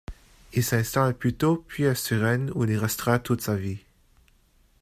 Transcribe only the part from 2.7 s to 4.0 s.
restera toute sa vie.